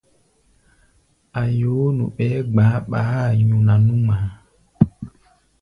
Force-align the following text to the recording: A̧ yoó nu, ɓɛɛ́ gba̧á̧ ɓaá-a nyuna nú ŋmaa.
A̧ 1.39 1.43
yoó 1.59 1.85
nu, 1.97 2.05
ɓɛɛ́ 2.15 2.41
gba̧á̧ 2.53 2.81
ɓaá-a 2.91 3.27
nyuna 3.47 3.73
nú 3.85 3.93
ŋmaa. 4.01 4.27